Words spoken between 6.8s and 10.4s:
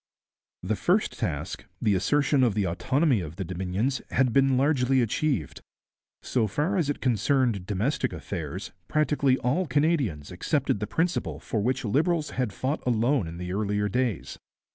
it concerned domestic affairs, practically all Canadians